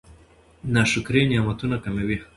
ناشکري 0.73 1.23
نعمتونه 1.31 1.77
کموي. 1.85 2.17